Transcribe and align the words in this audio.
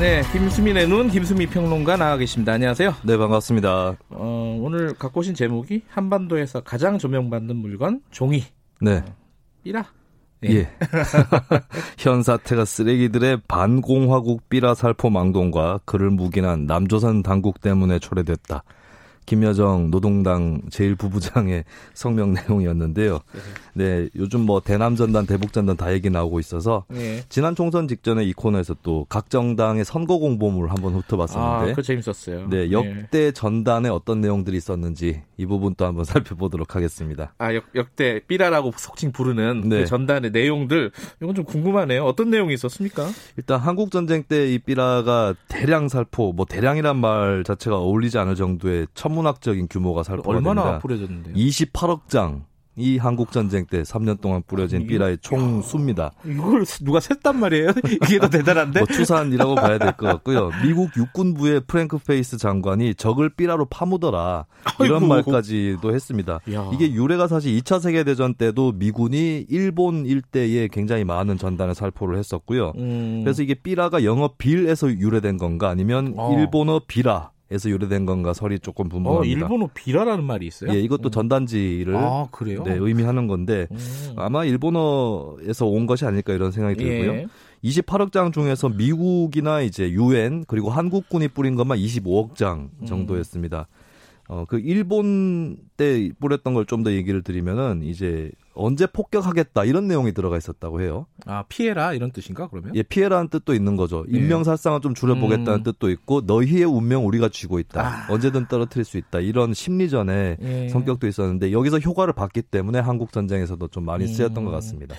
네, 0.00 0.22
김수민의 0.32 0.88
눈, 0.88 1.08
김수미 1.08 1.46
평론가 1.46 1.96
나와 1.96 2.16
계십니다. 2.16 2.52
안녕하세요. 2.52 2.94
네, 3.04 3.16
반갑습니다. 3.16 3.96
어, 4.10 4.58
오늘 4.60 4.92
갖고 4.94 5.20
오신 5.20 5.34
제목이 5.34 5.82
한반도에서 5.88 6.60
가장 6.60 6.98
조명받는 6.98 7.56
물건 7.56 8.00
종이. 8.10 8.44
네. 8.80 9.02
삐라. 9.62 9.86
예. 10.44 10.50
예. 10.50 10.70
현 11.96 12.22
사태가 12.22 12.64
쓰레기들의 12.64 13.42
반공화국 13.48 14.48
삐라 14.48 14.74
살포 14.74 15.10
망동과 15.10 15.80
그를 15.84 16.10
묵인한 16.10 16.66
남조선 16.66 17.22
당국 17.22 17.60
때문에 17.60 17.98
초래됐다. 17.98 18.62
김여정 19.26 19.90
노동당 19.90 20.60
제1부부장의 20.70 21.64
성명 21.94 22.34
내용이었는데요. 22.34 23.20
네, 23.74 24.08
요즘 24.16 24.40
뭐 24.40 24.60
대남전단, 24.60 25.26
대북전단 25.26 25.76
다 25.76 25.92
얘기 25.92 26.10
나오고 26.10 26.38
있어서 26.40 26.84
네. 26.88 27.22
지난 27.28 27.54
총선 27.54 27.88
직전에 27.88 28.24
이 28.24 28.32
코너에서 28.32 28.76
또 28.82 29.04
각 29.08 29.30
정당의 29.30 29.84
선거 29.84 30.18
공보물을 30.18 30.70
한번 30.70 30.94
훑어봤었는데, 30.94 31.72
아, 31.72 31.74
그 31.74 31.82
재밌었어요. 31.82 32.48
네, 32.48 32.70
역대 32.72 33.08
네. 33.10 33.32
전단에 33.32 33.88
어떤 33.88 34.20
내용들이 34.20 34.56
있었는지 34.56 35.22
이 35.36 35.46
부분 35.46 35.74
또 35.76 35.84
한번 35.84 36.04
살펴보도록 36.04 36.74
하겠습니다. 36.76 37.34
아, 37.38 37.54
역, 37.54 37.64
역대 37.74 38.20
삐라라고 38.26 38.72
속칭 38.76 39.12
부르는 39.12 39.62
그 39.62 39.66
네. 39.68 39.80
그 39.80 39.86
전단의 39.86 40.30
내용들 40.30 40.90
이건 41.22 41.34
좀 41.34 41.44
궁금하네요. 41.44 42.04
어떤 42.04 42.30
내용이 42.30 42.54
있었습니까? 42.54 43.08
일단 43.36 43.60
한국 43.60 43.90
전쟁 43.90 44.22
때 44.22 44.44
이 44.44 44.58
삐라가 44.58 45.34
대량 45.48 45.88
살포, 45.88 46.32
뭐 46.32 46.44
대량이란 46.44 46.96
말 46.98 47.44
자체가 47.44 47.76
어울리지 47.78 48.18
않을 48.18 48.34
정도의 48.34 48.86
천 48.94 49.13
천문학적인 49.14 49.68
규모가 49.68 50.02
살포가 50.02 50.28
얼마나 50.30 50.62
됩니다. 50.62 50.78
뿌려졌는데요? 50.80 51.34
28억 51.34 52.08
장. 52.08 52.44
이 52.76 52.98
한국 52.98 53.30
전쟁 53.30 53.66
때 53.66 53.82
3년 53.82 54.20
동안 54.20 54.42
뿌려진 54.48 54.82
아, 54.82 54.86
삐라의 54.88 55.18
총 55.20 55.62
수입니다. 55.62 56.10
이걸 56.26 56.64
누가 56.82 56.98
셌단 56.98 57.38
말이에요? 57.38 57.68
이게 58.02 58.18
더 58.18 58.28
대단한데? 58.28 58.80
뭐 58.80 58.86
추산이라고 58.88 59.54
봐야 59.54 59.78
될 59.78 59.92
것 59.92 60.06
같고요. 60.08 60.50
미국 60.64 60.90
육군부의 60.96 61.60
프랭크 61.68 61.98
페이스 61.98 62.36
장관이 62.36 62.96
적을 62.96 63.28
삐라로 63.30 63.66
파묻어라 63.66 64.46
이런 64.80 65.04
아이고. 65.04 65.06
말까지도 65.06 65.94
했습니다. 65.94 66.40
야. 66.52 66.70
이게 66.74 66.90
유래가 66.92 67.28
사실 67.28 67.56
2차 67.60 67.78
세계 67.80 68.02
대전 68.02 68.34
때도 68.34 68.72
미군이 68.72 69.46
일본 69.48 70.04
일대에 70.04 70.66
굉장히 70.66 71.04
많은 71.04 71.38
전단을 71.38 71.76
살포를 71.76 72.18
했었고요. 72.18 72.72
음. 72.76 73.20
그래서 73.22 73.44
이게 73.44 73.54
삐라가 73.54 74.02
영어 74.02 74.34
빌에서 74.36 74.90
유래된 74.90 75.36
건가 75.38 75.68
아니면 75.68 76.14
어. 76.16 76.36
일본어 76.36 76.80
비라 76.88 77.30
에서 77.50 77.68
유래된 77.68 78.06
건가 78.06 78.32
설이 78.32 78.58
조금 78.60 78.88
분분합니다. 78.88 79.20
어, 79.20 79.24
일본어 79.24 79.68
비라라는 79.74 80.24
말이 80.24 80.46
있어요? 80.46 80.72
예, 80.72 80.80
이것도 80.80 81.08
음. 81.08 81.10
전단지를 81.10 81.94
아, 81.94 82.26
네, 82.64 82.76
의미하는 82.80 83.26
건데 83.26 83.68
음. 83.70 83.78
아마 84.16 84.44
일본어에서 84.46 85.66
온 85.66 85.86
것이 85.86 86.06
아닐까 86.06 86.32
이런 86.32 86.50
생각이 86.52 86.82
들고요. 86.82 87.12
예. 87.12 87.26
28억 87.62 88.12
장 88.12 88.32
중에서 88.32 88.70
미국이나 88.70 89.60
이제 89.60 89.90
유엔 89.90 90.44
그리고 90.48 90.70
한국군이 90.70 91.28
뿌린 91.28 91.54
것만 91.54 91.78
25억 91.78 92.34
장 92.34 92.70
음. 92.80 92.86
정도였습니다. 92.86 93.68
음. 93.70 94.24
어, 94.28 94.44
그 94.48 94.58
일본 94.58 95.58
때 95.76 96.10
뿌렸던 96.18 96.54
걸 96.54 96.64
좀 96.64 96.82
더 96.82 96.92
얘기를 96.92 97.22
드리면은 97.22 97.82
이제 97.82 98.30
언제 98.54 98.86
폭격하겠다 98.86 99.64
이런 99.64 99.88
내용이 99.88 100.12
들어가 100.12 100.36
있었다고 100.36 100.80
해요. 100.80 101.06
아 101.26 101.44
피해라 101.48 101.92
이런 101.92 102.10
뜻인가 102.12 102.48
그러면? 102.48 102.74
예, 102.74 102.82
피해라는 102.82 103.28
뜻도 103.28 103.54
있는 103.54 103.76
거죠. 103.76 104.04
예. 104.12 104.16
인명살상을 104.16 104.80
좀 104.80 104.94
줄여보겠다는 104.94 105.60
음. 105.60 105.62
뜻도 105.62 105.90
있고 105.90 106.22
너희의 106.22 106.64
운명 106.64 107.06
우리가 107.06 107.28
쥐고 107.28 107.58
있다. 107.58 107.86
아. 107.86 108.12
언제든 108.12 108.46
떨어뜨릴 108.48 108.84
수 108.84 108.96
있다. 108.98 109.20
이런 109.20 109.54
심리전의 109.54 110.36
예. 110.40 110.68
성격도 110.68 111.06
있었는데 111.06 111.52
여기서 111.52 111.78
효과를 111.78 112.14
봤기 112.14 112.42
때문에 112.42 112.78
한국 112.78 113.12
전쟁에서도 113.12 113.66
좀 113.68 113.84
많이 113.84 114.06
쓰였던 114.06 114.38
음. 114.38 114.44
것 114.46 114.50
같습니다. 114.52 114.94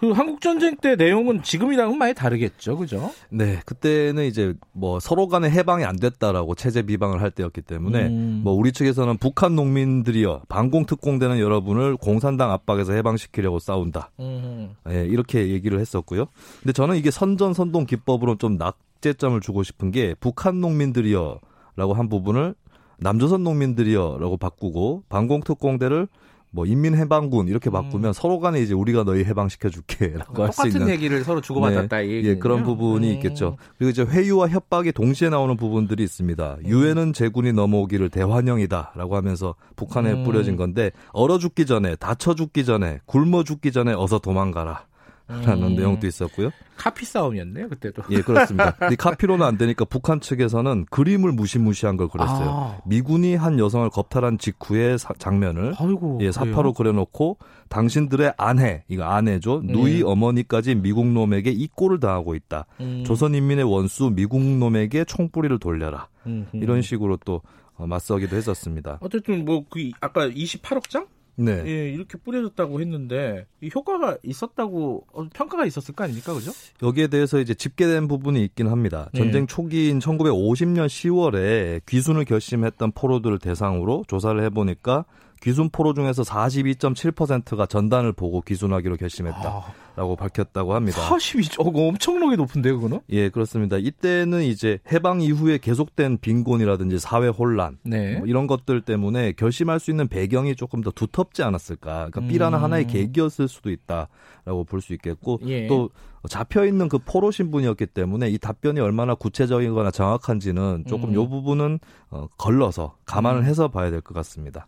그 0.00 0.12
한국 0.12 0.40
전쟁 0.40 0.76
때 0.76 0.96
내용은 0.96 1.42
지금이랑은 1.42 1.98
많이 1.98 2.14
다르겠죠, 2.14 2.78
그죠? 2.78 3.12
네, 3.28 3.60
그때는 3.66 4.24
이제 4.24 4.54
뭐 4.72 4.98
서로 4.98 5.28
간에 5.28 5.50
해방이 5.50 5.84
안 5.84 5.96
됐다라고 5.96 6.54
체제 6.54 6.80
비방을 6.80 7.20
할 7.20 7.30
때였기 7.30 7.60
때문에 7.60 8.06
음. 8.06 8.40
뭐 8.42 8.54
우리 8.54 8.72
측에서는 8.72 9.18
북한 9.18 9.54
농민들이여 9.54 10.44
반공 10.48 10.86
특공대는 10.86 11.38
여러분을 11.38 11.98
공산당 11.98 12.50
압박에서 12.50 12.94
해방시키려고 12.94 13.58
싸운다. 13.58 14.10
음. 14.20 14.74
네, 14.86 15.04
이렇게 15.04 15.50
얘기를 15.50 15.78
했었고요. 15.78 16.28
근데 16.62 16.72
저는 16.72 16.96
이게 16.96 17.10
선전 17.10 17.52
선동 17.52 17.84
기법으로 17.84 18.36
좀 18.36 18.56
낙제점을 18.56 19.38
주고 19.42 19.62
싶은 19.62 19.90
게 19.90 20.14
북한 20.18 20.62
농민들이여라고 20.62 21.92
한 21.92 22.08
부분을 22.08 22.54
남조선 23.00 23.44
농민들이여라고 23.44 24.38
바꾸고 24.38 25.02
반공 25.10 25.42
특공대를 25.42 26.08
뭐 26.52 26.66
인민해방군 26.66 27.48
이렇게 27.48 27.70
음. 27.70 27.72
바꾸면 27.72 28.10
음. 28.10 28.12
서로 28.12 28.40
간에 28.40 28.60
이제 28.60 28.74
우리가 28.74 29.04
너희 29.04 29.24
해방시켜줄게라고 29.24 30.42
할 30.42 30.52
수 30.52 30.66
있는 30.66 30.80
똑같은 30.80 30.94
얘기를 30.94 31.24
서로 31.24 31.40
주고받았다 31.40 31.98
네, 31.98 32.22
예 32.24 32.36
그런 32.36 32.64
부분이 32.64 33.08
음. 33.08 33.14
있겠죠. 33.14 33.56
그리고 33.78 33.90
이제 33.90 34.02
회유와 34.02 34.48
협박이 34.48 34.92
동시에 34.92 35.28
나오는 35.28 35.56
부분들이 35.56 36.02
있습니다. 36.02 36.58
음. 36.60 36.66
유엔은 36.66 37.12
제군이 37.12 37.52
넘어오기를 37.52 38.10
대환영이다라고 38.10 39.16
하면서 39.16 39.54
북한에 39.76 40.12
음. 40.12 40.24
뿌려진 40.24 40.56
건데 40.56 40.90
얼어 41.12 41.38
죽기 41.38 41.66
전에 41.66 41.96
다쳐 41.96 42.34
죽기 42.34 42.64
전에 42.64 43.00
굶어 43.06 43.44
죽기 43.44 43.70
전에 43.72 43.92
어서 43.92 44.18
도망가라. 44.18 44.89
라는 45.44 45.68
음. 45.68 45.76
내용도 45.76 46.06
있었고요. 46.06 46.50
카피 46.76 47.04
싸움이었네요, 47.04 47.68
그때도. 47.68 48.02
예, 48.10 48.22
그렇습니다. 48.22 48.76
이 48.90 48.96
카피로는 48.96 49.44
안 49.46 49.58
되니까 49.58 49.84
북한 49.84 50.20
측에서는 50.20 50.86
그림을 50.90 51.32
무시무시한 51.32 51.96
걸 51.96 52.08
그렸어요. 52.08 52.48
아. 52.48 52.78
미군이 52.86 53.34
한 53.36 53.58
여성을 53.58 53.88
겁탈한 53.90 54.38
직후의 54.38 54.98
사, 54.98 55.12
장면을 55.18 55.74
아이고, 55.78 56.18
예, 56.22 56.32
사파로 56.32 56.72
그려놓고 56.72 57.38
당신들의 57.68 58.34
아내, 58.36 58.82
이거 58.88 59.04
아내죠. 59.04 59.62
네. 59.64 59.72
누이 59.72 60.02
어머니까지 60.02 60.74
미국 60.74 61.06
놈에게 61.06 61.50
이 61.50 61.68
꼴을 61.68 62.00
당하고 62.00 62.34
있다. 62.34 62.66
음. 62.80 63.04
조선인민의 63.06 63.64
원수 63.70 64.10
미국 64.10 64.40
놈에게 64.42 65.04
총뿌리를 65.04 65.58
돌려라. 65.58 66.08
음, 66.26 66.46
이런 66.52 66.82
식으로 66.82 67.18
또 67.24 67.42
어, 67.76 67.86
맞서기도 67.86 68.36
했었습니다. 68.36 68.98
어쨌든 69.00 69.44
뭐 69.44 69.64
그 69.70 69.90
아까 70.00 70.28
28억 70.28 70.88
장? 70.88 71.06
네. 71.40 71.62
예, 71.66 71.90
이렇게 71.90 72.18
뿌려졌다고 72.18 72.80
했는데 72.80 73.46
이 73.62 73.70
효과가 73.74 74.18
있었다고 74.22 75.06
어, 75.12 75.26
평가가 75.32 75.64
있었을 75.64 75.94
거 75.94 76.04
아닙니까, 76.04 76.34
그죠? 76.34 76.52
여기에 76.82 77.06
대해서 77.06 77.40
이제 77.40 77.54
집계된 77.54 78.08
부분이 78.08 78.44
있긴 78.44 78.68
합니다. 78.68 79.08
네. 79.14 79.20
전쟁 79.20 79.46
초기인 79.46 80.00
1950년 80.00 80.86
10월에 80.86 81.80
귀순을 81.86 82.26
결심했던 82.26 82.92
포로들을 82.92 83.38
대상으로 83.38 84.04
조사를 84.06 84.42
해보니까 84.44 85.06
귀순 85.42 85.70
포로 85.70 85.94
중에서 85.94 86.22
42.7%가 86.22 87.64
전단을 87.64 88.12
보고 88.12 88.42
귀순하기로 88.42 88.96
결심했다 88.96 89.64
라고 89.96 90.12
아, 90.12 90.16
밝혔다고 90.16 90.74
합니다. 90.74 91.00
42, 91.02 91.60
어, 91.60 91.64
엄청나게 91.88 92.36
높은데 92.36 92.72
그거는? 92.72 93.00
예, 93.10 93.28
그렇습니다. 93.28 93.76
이때는 93.76 94.42
이제 94.42 94.78
해방 94.90 95.20
이후에 95.20 95.58
계속된 95.58 96.18
빈곤이라든지 96.18 96.98
사회 96.98 97.28
혼란 97.28 97.78
네. 97.82 98.16
뭐 98.18 98.26
이런 98.26 98.46
것들 98.46 98.82
때문에 98.82 99.32
결심할 99.32 99.80
수 99.80 99.90
있는 99.90 100.08
배경이 100.08 100.54
조금 100.56 100.80
더 100.80 100.90
두텁지 100.90 101.42
않았을까? 101.42 102.10
그러니까 102.10 102.20
B라는 102.20 102.58
음. 102.58 102.62
하나의 102.64 102.86
계기였을 102.86 103.48
수도 103.48 103.70
있다라고 103.70 104.64
볼 104.64 104.80
수 104.80 104.92
있겠고 104.94 105.38
예. 105.46 105.66
또 105.66 105.90
잡혀 106.28 106.64
있는 106.66 106.88
그 106.88 106.98
포로 106.98 107.30
신분이었기 107.30 107.86
때문에 107.86 108.28
이 108.30 108.38
답변이 108.38 108.80
얼마나 108.80 109.14
구체적이거나 109.14 109.90
정확한지는 109.90 110.84
조금 110.88 111.10
음. 111.10 111.14
요 111.14 111.28
부분은 111.28 111.78
어, 112.10 112.26
걸러서 112.38 112.96
감안을 113.06 113.40
음. 113.40 113.44
해서 113.44 113.68
봐야 113.68 113.90
될 113.90 114.00
것 114.00 114.14
같습니다. 114.14 114.66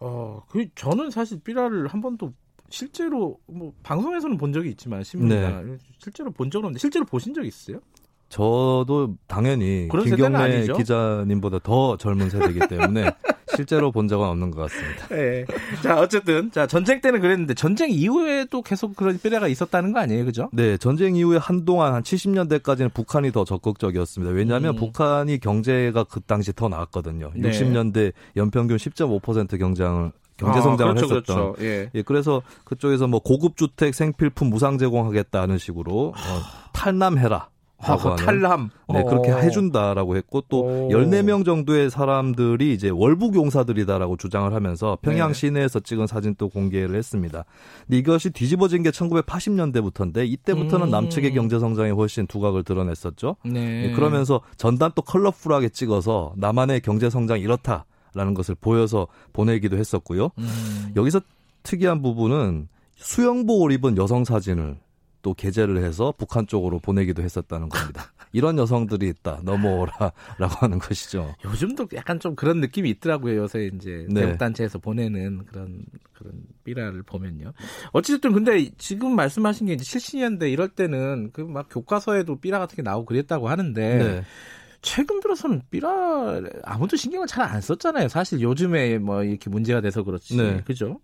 어, 0.00 0.42
그 0.48 0.66
저는 0.74 1.10
사실 1.10 1.40
삐라를 1.40 1.88
한 1.88 2.00
번도 2.00 2.32
실제로 2.70 3.38
뭐 3.46 3.72
방송에서는 3.82 4.36
본 4.36 4.52
적이 4.52 4.70
있지만 4.70 5.02
신문이나 5.02 5.62
네. 5.62 5.76
실제로 5.98 6.30
본 6.30 6.50
적은 6.50 6.66
없는데 6.66 6.80
실제로 6.80 7.04
보신 7.04 7.34
적 7.34 7.44
있어요? 7.44 7.80
저도 8.28 9.16
당연히 9.26 9.88
김경래 9.90 10.66
기자님보다 10.66 11.60
더 11.60 11.96
젊은 11.96 12.28
세대이기 12.28 12.68
때문에 12.68 13.10
실제로 13.56 13.90
본 13.90 14.06
적은 14.06 14.26
없는 14.26 14.50
것 14.50 14.70
같습니다. 14.70 15.08
네. 15.08 15.44
자, 15.82 15.98
어쨌든 15.98 16.50
자 16.52 16.66
전쟁 16.66 17.00
때는 17.00 17.20
그랬는데 17.20 17.54
전쟁 17.54 17.90
이후에도 17.90 18.62
계속 18.62 18.94
그런 18.94 19.18
삐라가 19.18 19.48
있었다는 19.48 19.92
거 19.92 20.00
아니에요, 20.00 20.26
그죠? 20.26 20.50
네, 20.52 20.76
전쟁 20.76 21.16
이후에 21.16 21.38
한동안 21.38 21.94
한 21.94 22.02
70년대까지는 22.02 22.92
북한이 22.92 23.32
더 23.32 23.44
적극적이었습니다. 23.44 24.32
왜냐하면 24.32 24.74
음. 24.74 24.76
북한이 24.76 25.38
경제가 25.38 26.04
그 26.04 26.20
당시 26.20 26.52
더 26.52 26.68
나았거든요. 26.68 27.32
네. 27.34 27.50
60년대 27.50 28.12
연평균 28.36 28.76
10.5% 28.76 29.58
경장을 29.58 30.12
경제 30.38 30.60
성장을 30.60 30.92
아, 30.92 30.94
그렇죠, 30.94 31.14
했었던. 31.16 31.52
그렇죠. 31.52 31.62
예. 31.62 31.90
예. 31.94 32.02
그래서 32.02 32.42
그쪽에서 32.64 33.06
뭐 33.06 33.20
고급 33.20 33.56
주택 33.56 33.94
생필품 33.94 34.48
무상 34.48 34.78
제공하겠다는 34.78 35.58
식으로 35.58 36.14
어, 36.16 36.40
탈남해라. 36.72 37.48
아, 37.80 38.16
탈남. 38.16 38.70
네, 38.92 39.04
그렇게 39.04 39.30
어. 39.30 39.36
해준다라고 39.36 40.16
했고 40.16 40.42
또 40.48 40.62
오. 40.62 40.88
14명 40.90 41.44
정도의 41.44 41.90
사람들이 41.90 42.72
이제 42.72 42.88
월북 42.88 43.36
용사들이다라고 43.36 44.16
주장을 44.16 44.52
하면서 44.52 44.98
평양 45.00 45.28
네. 45.28 45.34
시내에서 45.34 45.80
찍은 45.80 46.08
사진 46.08 46.34
또 46.36 46.48
공개를 46.48 46.96
했습니다. 46.96 47.44
근데 47.86 47.98
이것이 47.98 48.30
뒤집어진 48.30 48.82
게 48.82 48.90
1980년대부터인데 48.90 50.28
이때부터는 50.28 50.86
음. 50.86 50.90
남측의 50.90 51.34
경제 51.34 51.60
성장이 51.60 51.92
훨씬 51.92 52.26
두각을 52.26 52.64
드러냈었죠. 52.64 53.36
네. 53.44 53.88
네, 53.88 53.92
그러면서 53.92 54.40
전단 54.56 54.90
또 54.96 55.02
컬러풀하게 55.02 55.68
찍어서 55.68 56.32
남한의 56.36 56.80
경제 56.80 57.08
성장이 57.08 57.42
이렇다 57.42 57.86
라는 58.18 58.34
것을 58.34 58.56
보여서 58.56 59.06
보내기도 59.32 59.76
했었고요. 59.78 60.30
음. 60.38 60.92
여기서 60.96 61.20
특이한 61.62 62.02
부분은 62.02 62.66
수영복을 62.96 63.70
입은 63.72 63.96
여성 63.96 64.24
사진을 64.24 64.76
또 65.22 65.34
게재를 65.34 65.82
해서 65.84 66.12
북한 66.16 66.46
쪽으로 66.46 66.78
보내기도 66.80 67.22
했었다는 67.22 67.68
겁니다. 67.68 68.12
이런 68.32 68.58
여성들이 68.58 69.08
있다. 69.08 69.40
넘어오라라고 69.42 70.54
하는 70.60 70.78
것이죠. 70.78 71.34
요즘도 71.44 71.88
약간 71.94 72.20
좀 72.20 72.34
그런 72.34 72.60
느낌이 72.60 72.90
있더라고요. 72.90 73.36
요새 73.36 73.70
이제 73.74 74.06
네. 74.10 74.20
대북 74.22 74.38
단체에서 74.38 74.78
보내는 74.78 75.44
그런 75.46 75.84
그런 76.12 76.32
삐라를 76.64 77.02
보면요. 77.04 77.52
어찌됐든 77.92 78.32
근데 78.32 78.70
지금 78.78 79.14
말씀하신 79.16 79.66
게 79.68 79.72
이제 79.74 79.84
70년대 79.84 80.52
이럴 80.52 80.68
때는 80.68 81.30
그 81.32 81.42
막 81.42 81.68
교과서에도 81.70 82.36
삐라 82.36 82.58
같은 82.58 82.76
게 82.76 82.82
나오고 82.82 83.06
그랬다고 83.06 83.48
하는데 83.48 83.98
네. 83.98 84.22
최근 84.82 85.20
들어서는 85.20 85.62
삐라 85.70 86.40
아무도 86.64 86.96
신경을 86.96 87.26
잘 87.26 87.48
안 87.48 87.60
썼잖아요. 87.60 88.08
사실 88.08 88.40
요즘에 88.40 88.98
뭐 88.98 89.22
이렇게 89.24 89.48
문제가 89.48 89.80
돼서 89.80 90.02
그렇지. 90.02 90.36
네. 90.36 90.62
그죠? 90.66 91.00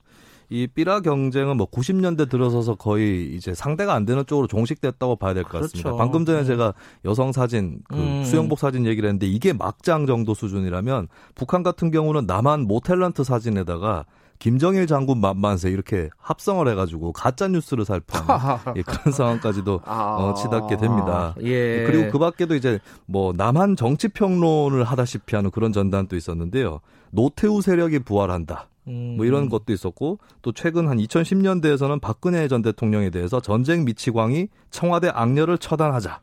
이 0.51 0.67
삐라 0.67 1.01
경쟁은 1.01 1.57
뭐 1.57 1.67
90년대 1.71 2.29
들어서서 2.29 2.75
거의 2.75 3.35
이제 3.35 3.55
상대가 3.55 3.95
안 3.95 4.05
되는 4.05 4.25
쪽으로 4.27 4.47
종식됐다고 4.47 5.17
봐야 5.17 5.33
될것 5.33 5.51
그렇죠. 5.53 5.67
같습니다. 5.69 5.97
방금 5.97 6.27
전에 6.27 6.41
음. 6.41 6.45
제가 6.45 6.75
여성 7.07 7.33
사진, 7.33 7.81
그 7.89 7.97
음. 7.97 8.25
수영복 8.25 8.59
사진 8.59 8.85
얘기를 8.85 9.09
했는데 9.09 9.27
이게 9.27 9.55
막장 9.55 10.07
정도 10.07 10.35
수준이라면 10.35 11.09
북한 11.35 11.63
같은 11.63 11.91
경우는 11.91 12.27
남한 12.27 12.67
모텔런트 12.67 13.25
사진에다가 13.25 14.05
김정일 14.45 14.87
장군 14.87 15.23
만만세 15.23 15.71
이렇게 15.71 16.11
합성을 16.19 16.69
해가지고 16.69 17.15
가짜 17.15 17.49
뉴스를 17.49 17.87
살포하는 17.87 18.29
예, 18.77 18.83
그런 18.83 19.11
상황까지도 19.11 19.81
아, 19.87 20.17
어, 20.17 20.35
치닫게 20.35 20.77
됩니다. 20.77 21.35
예. 21.41 21.85
그리고 21.87 22.11
그 22.11 22.19
밖에도 22.19 22.55
이제 22.55 22.79
뭐 23.07 23.33
남한 23.35 23.77
정치 23.77 24.09
평론을 24.09 24.85
하다시피 24.85 25.35
하는 25.35 25.51
그런 25.51 25.73
전단도 25.73 26.15
있었는데요. 26.15 26.81
노태우 27.11 27.63
세력이 27.63 28.01
부활한다. 28.01 28.69
뭐 29.17 29.25
이런 29.25 29.45
음. 29.45 29.49
것도 29.49 29.73
있었고 29.73 30.19
또 30.43 30.53
최근 30.53 30.89
한 30.89 30.99
2010년대에서는 30.99 32.03
박근혜 32.03 32.47
전 32.47 32.61
대통령에 32.61 33.09
대해서 33.09 33.41
전쟁 33.41 33.87
미치광이 33.87 34.49
청와대 34.71 35.09
악녀를 35.09 35.57
처단하자. 35.57 36.21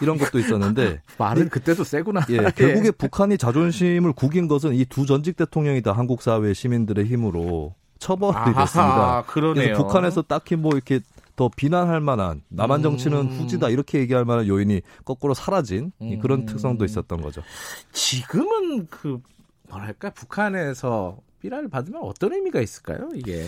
이런 0.00 0.18
것도 0.18 0.38
있었는데 0.38 1.02
말은 1.18 1.48
그때도 1.48 1.84
세구나. 1.84 2.20
예, 2.30 2.36
결국에 2.56 2.86
예. 2.88 2.90
북한이 2.90 3.38
자존심을 3.38 4.12
구긴 4.12 4.48
것은 4.48 4.74
이 4.74 4.84
두 4.84 5.04
전직 5.06 5.36
대통령이 5.36 5.82
다 5.82 5.92
한국 5.92 6.22
사회 6.22 6.52
시민들의 6.54 7.04
힘으로 7.06 7.74
처벌이 7.98 8.36
아하, 8.36 8.64
됐습니다. 8.64 9.24
그러네요. 9.26 9.76
북한에서 9.76 10.22
딱히 10.22 10.56
뭐 10.56 10.72
이렇게 10.74 11.00
더 11.34 11.50
비난할 11.54 12.00
만한 12.00 12.42
남한 12.48 12.82
정치는 12.82 13.18
음. 13.18 13.28
후지다 13.28 13.68
이렇게 13.68 13.98
얘기할 13.98 14.24
만한 14.24 14.46
요인이 14.46 14.80
거꾸로 15.04 15.34
사라진 15.34 15.92
음. 16.00 16.18
그런 16.20 16.46
특성도 16.46 16.84
있었던 16.84 17.20
거죠. 17.20 17.42
지금은 17.92 18.86
그 18.88 19.18
뭐랄까 19.68 20.10
북한에서 20.10 21.18
삐라를 21.46 21.68
받으면 21.68 22.02
어떤 22.02 22.32
의미가 22.32 22.60
있을까요? 22.60 23.08
이게 23.14 23.44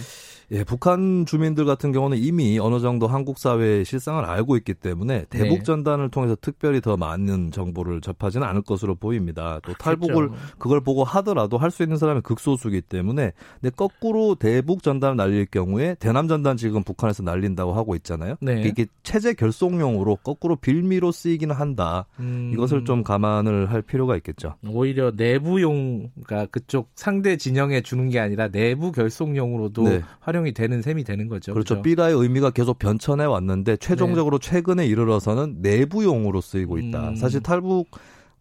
예, 0.50 0.64
북한 0.64 1.26
주민들 1.26 1.66
같은 1.66 1.92
경우는 1.92 2.16
이미 2.16 2.58
어느 2.58 2.80
정도 2.80 3.06
한국 3.06 3.38
사회의 3.38 3.84
실상을 3.84 4.24
알고 4.24 4.56
있기 4.56 4.72
때문에 4.74 5.26
대북 5.28 5.58
네. 5.58 5.62
전단을 5.62 6.10
통해서 6.10 6.36
특별히 6.40 6.80
더 6.80 6.96
많은 6.96 7.50
정보를 7.50 8.00
접하지는 8.00 8.46
않을 8.46 8.62
것으로 8.62 8.94
보입니다. 8.94 9.60
또 9.62 9.74
탈북을 9.74 10.30
그걸 10.58 10.80
보고 10.80 11.04
하더라도 11.04 11.58
할 11.58 11.68
수 11.68 11.82
있는 11.82 11.98
사람이 11.98 12.22
극소수이기 12.22 12.80
때문에 12.80 13.32
근데 13.60 13.70
거꾸로 13.76 14.34
대북 14.36 14.82
전단을 14.82 15.16
날릴 15.16 15.44
경우에 15.44 15.96
대남 16.00 16.28
전단 16.28 16.56
지금 16.56 16.82
북한에서 16.82 17.22
날린다고 17.22 17.74
하고 17.74 17.94
있잖아요. 17.96 18.36
네. 18.40 18.62
이게 18.62 18.86
체제 19.02 19.34
결속용으로 19.34 20.16
거꾸로 20.16 20.56
빌미로 20.56 21.12
쓰이기는 21.12 21.54
한다. 21.54 22.06
음. 22.20 22.50
이것을 22.54 22.86
좀 22.86 23.04
감안을 23.04 23.70
할 23.70 23.82
필요가 23.82 24.16
있겠죠. 24.16 24.54
오히려 24.66 25.12
내부용 25.14 26.10
그러니까 26.24 26.50
그쪽 26.50 26.88
상대 26.94 27.36
진영에 27.36 27.82
주는 27.88 28.08
게 28.08 28.18
아니라 28.18 28.48
내부 28.48 28.92
결속용으로도 28.92 29.82
네. 29.82 30.02
활용 30.20 30.38
활용이 30.38 30.52
되는 30.52 30.82
셈이 30.82 31.04
되는 31.04 31.28
거죠. 31.28 31.52
그렇죠. 31.52 31.74
그렇죠? 31.74 31.82
삐라의 31.82 32.14
의미가 32.14 32.50
계속 32.50 32.78
변천해 32.78 33.24
왔는데 33.24 33.76
최종적으로 33.76 34.38
네. 34.38 34.48
최근에 34.50 34.86
이르러서는 34.86 35.56
내부용으로 35.60 36.40
쓰이고 36.40 36.78
있다. 36.78 37.10
음. 37.10 37.16
사실 37.16 37.42
탈북 37.42 37.90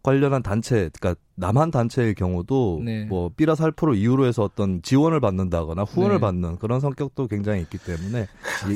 관련한 0.02 0.42
단체, 0.42 0.90
그러니까 0.98 1.20
남한 1.34 1.70
단체의 1.72 2.14
경우도 2.14 2.82
네. 2.84 3.04
뭐 3.04 3.30
삐라 3.36 3.56
살포를 3.56 3.96
이유로 3.96 4.26
해서 4.26 4.44
어떤 4.44 4.80
지원을 4.80 5.20
받는다거나 5.20 5.82
후원을 5.82 6.16
네. 6.16 6.20
받는 6.20 6.58
그런 6.58 6.80
성격도 6.80 7.26
굉장히 7.26 7.62
있기 7.62 7.78
때문에 7.78 8.26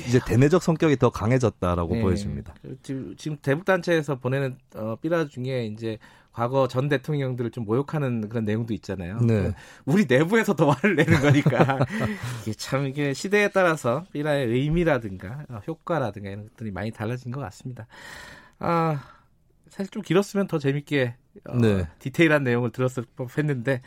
이제 0.07 0.21
대내적 0.27 0.63
성격이 0.63 0.97
더 0.97 1.11
강해졌다라고 1.11 1.95
네. 1.95 2.03
보여집니다. 2.03 2.55
지금, 2.83 3.15
지금 3.17 3.37
대북 3.41 3.65
단체에서 3.65 4.17
보내는 4.17 4.57
어, 4.75 4.97
삐라 5.01 5.29
중에 5.29 5.67
이제 5.67 5.99
과거 6.33 6.67
전 6.67 6.89
대통령들을 6.89 7.51
좀 7.51 7.65
모욕하는 7.65 8.29
그런 8.29 8.45
내용도 8.45 8.73
있잖아요. 8.75 9.19
네. 9.21 9.53
우리 9.85 10.07
내부에서 10.09 10.55
더 10.55 10.71
화를 10.71 10.97
내는 10.97 11.21
거니까 11.21 11.79
이게 12.43 12.55
참 12.55 12.87
이게 12.87 13.13
시대에 13.13 13.49
따라서 13.49 14.05
삐라의 14.13 14.49
의미라든가 14.49 15.45
어, 15.51 15.61
효과라든가 15.67 16.31
이런 16.31 16.49
것들이 16.49 16.71
많이 16.71 16.91
달라진 16.91 17.31
것 17.33 17.41
같습니다. 17.41 17.87
아 18.59 19.03
사실 19.69 19.91
좀 19.91 20.03
길었으면 20.03 20.47
더 20.47 20.59
재밌게 20.59 21.15
어, 21.49 21.57
네. 21.57 21.87
디테일한 21.99 22.45
내용을 22.45 22.71
들었을 22.71 23.05
법했는데 23.17 23.83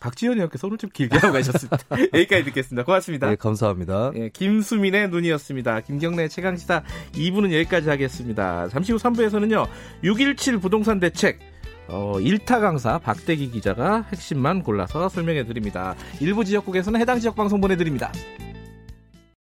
박지현 0.00 0.34
의원께서 0.34 0.68
오늘 0.68 0.78
좀 0.78 0.90
길게 0.92 1.16
하고 1.18 1.32
가셨습니다. 1.32 1.78
여기까지 2.14 2.44
듣겠습니다. 2.44 2.84
고맙습니다. 2.84 3.28
네, 3.28 3.36
감사합니다. 3.36 4.12
예, 4.14 4.28
김수민의 4.28 5.10
눈이었습니다. 5.10 5.80
김경래 5.80 6.28
최강시사 6.28 6.84
2부는 7.12 7.52
여기까지 7.52 7.88
하겠습니다. 7.88 8.68
잠시 8.68 8.92
후 8.92 8.98
3부에서는요. 8.98 9.66
617 10.04 10.58
부동산 10.58 11.00
대책 11.00 11.40
어, 11.88 12.20
일타 12.20 12.60
강사 12.60 12.98
박대기 12.98 13.50
기자가 13.50 14.04
핵심만 14.12 14.62
골라서 14.62 15.08
설명해 15.08 15.44
드립니다. 15.44 15.94
일부 16.20 16.44
지역국에서는 16.44 17.00
해당 17.00 17.18
지역 17.18 17.34
방송 17.34 17.60
보내드립니다. 17.60 18.12